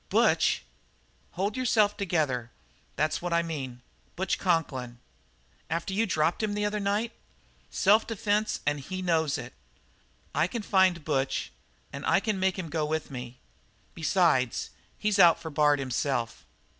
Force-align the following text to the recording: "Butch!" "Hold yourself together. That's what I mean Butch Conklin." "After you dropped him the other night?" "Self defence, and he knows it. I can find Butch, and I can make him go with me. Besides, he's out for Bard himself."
"Butch!" 0.09 0.63
"Hold 1.33 1.55
yourself 1.55 1.95
together. 1.95 2.49
That's 2.95 3.21
what 3.21 3.33
I 3.33 3.43
mean 3.43 3.83
Butch 4.15 4.39
Conklin." 4.39 4.97
"After 5.69 5.93
you 5.93 6.07
dropped 6.07 6.41
him 6.41 6.55
the 6.55 6.65
other 6.65 6.79
night?" 6.79 7.11
"Self 7.69 8.07
defence, 8.07 8.61
and 8.65 8.79
he 8.79 9.03
knows 9.03 9.37
it. 9.37 9.53
I 10.33 10.47
can 10.47 10.63
find 10.63 11.05
Butch, 11.05 11.51
and 11.93 12.03
I 12.07 12.19
can 12.19 12.39
make 12.39 12.57
him 12.57 12.69
go 12.69 12.83
with 12.83 13.11
me. 13.11 13.37
Besides, 13.93 14.71
he's 14.97 15.19
out 15.19 15.39
for 15.39 15.51
Bard 15.51 15.77
himself." 15.77 16.45